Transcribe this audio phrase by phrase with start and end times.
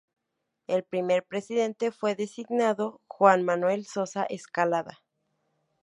[0.65, 5.03] El primer presidente fue designado Juan Manuel Sosa Escalada.